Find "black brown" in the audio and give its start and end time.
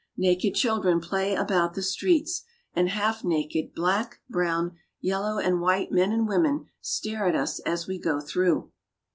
3.75-4.77